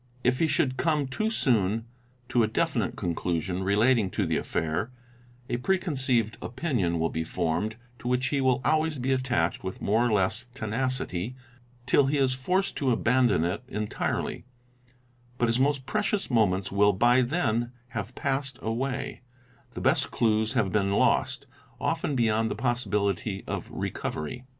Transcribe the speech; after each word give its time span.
If 0.23 0.39
he 0.39 0.47
should 0.47 0.77
come 0.77 1.07
oo 1.21 1.29
soon 1.29 1.85
to 2.29 2.41
a 2.41 2.47
definite 2.47 2.95
conclusion 2.95 3.61
relating 3.61 4.09
to 4.09 4.25
the 4.25 4.35
affair, 4.37 4.89
a 5.47 5.57
preconceived 5.57 6.39
opimion 6.41 6.97
will 6.97 7.11
be 7.11 7.23
formed, 7.23 7.75
to 7.99 8.07
which 8.07 8.29
he 8.29 8.41
will 8.41 8.61
always 8.65 8.97
be 8.97 9.11
attached 9.13 9.63
with 9.63 9.79
more 9.79 10.07
or 10.07 10.11
legs 10.11 10.47
tenacity 10.55 11.35
till 11.85 12.07
he 12.07 12.17
is 12.17 12.33
forced 12.33 12.75
to 12.77 12.89
abandon 12.89 13.43
it 13.43 13.61
entirely: 13.67 14.43
but 15.37 15.49
his 15.49 15.59
most 15.59 15.85
precious 15.85 16.31
moments 16.31 16.71
will 16.71 16.93
by 16.93 17.21
then 17.21 17.71
have 17.89 18.15
passed 18.15 18.57
away, 18.63 19.21
the 19.75 19.81
best 19.81 20.09
clues 20.09 20.55
will 20.55 20.63
have 20.63 20.71
been 20.73 20.93
lost, 20.93 21.45
often 21.79 22.15
beyond 22.15 22.49
the 22.49 22.55
possibi 22.55 22.97
lity 23.13 23.43
of 23.47 23.69
recovery. 23.69 24.45